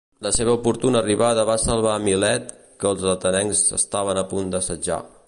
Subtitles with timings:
[0.25, 2.49] La seva oportuna arribada va salvar Milet
[2.85, 5.03] que els atenencs estaven a punt d'assetjar.